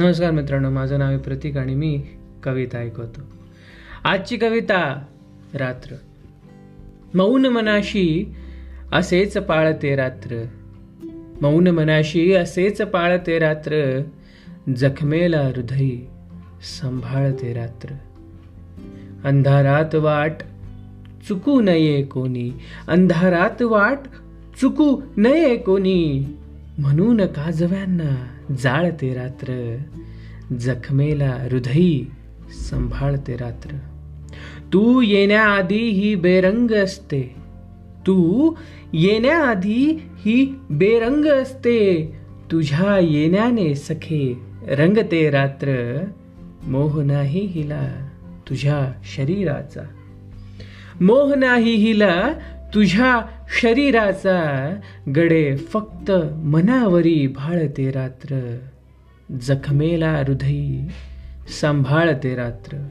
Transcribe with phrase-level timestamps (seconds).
[0.00, 2.02] नमस्कार मित्रांनो माझं नाव आहे प्रतीक आणि मी
[2.42, 3.20] कविता ऐकवतो.
[4.04, 5.04] आजची कविता
[5.54, 5.94] रात्र.
[7.14, 8.34] मौन मनाशी
[8.92, 10.44] असेच पाळते रात्र.
[11.42, 14.02] मौन मनाशी असेच पाळते रात्र.
[14.76, 15.90] जखमेला हृदय
[16.80, 17.92] सांभाळते रात्र.
[19.24, 20.32] अंधारात वाट
[21.28, 22.50] चुकू नये कोणी.
[22.88, 23.98] अंधारात वाट
[24.60, 26.24] चुकू नये कोणी.
[26.80, 28.26] म्हणून काजव्यांना
[28.58, 29.76] जाळते रात्र
[30.60, 32.10] जखमेला हृदयी
[32.70, 33.70] सांभाळते रात्र.
[34.72, 37.34] तू येण्याआधी ही बेरंग असते.
[38.06, 38.52] तू
[38.92, 42.12] येण्याआधी ही बेरंग असते.
[42.52, 45.98] तुझ्या येण्याने सखे रंगते रात्र
[46.66, 48.08] मोह नाही हिला
[48.48, 49.82] तुझ्या शरीराचा.
[51.00, 52.32] मोह नाही हिला
[52.74, 53.20] तुझ्या
[53.58, 54.74] शरीराचा
[55.16, 58.58] गडे फक्त मनावरी भाळते रात्र.
[59.40, 60.88] जखमेला हृदयी
[61.60, 62.88] सांभाळते रात्र.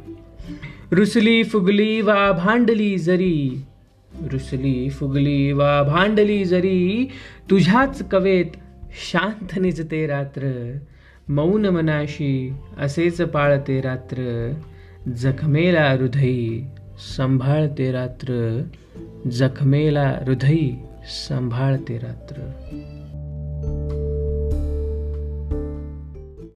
[0.91, 3.63] रुसली फुगली वा भांडली जरी.
[4.31, 7.11] रुसली फुगली वा भांडली जरी.
[7.49, 8.57] तुझ्याच कवेत
[9.11, 10.73] शांत निजते रात्र.
[11.27, 14.51] मौन मनाशी असेच पाळते रात्र.
[15.17, 16.67] जखमेला हृदयी
[16.99, 18.33] सांभाळते रात्र
[19.31, 20.71] जखमेला हृदयी
[21.27, 22.41] सांभाळते रात्र